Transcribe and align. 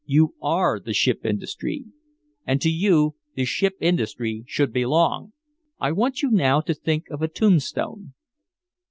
You 0.07 0.33
are 0.41 0.79
the 0.79 0.95
ship 0.95 1.27
industry 1.27 1.85
and 2.43 2.59
to 2.61 2.71
you 2.71 3.17
the 3.35 3.45
ship 3.45 3.75
industry 3.79 4.43
should 4.47 4.73
belong! 4.73 5.33
"I 5.79 5.91
want 5.91 6.23
you 6.23 6.31
now 6.31 6.59
to 6.61 6.73
think 6.73 7.03
of 7.11 7.21
a 7.21 7.27
tombstone. 7.27 8.15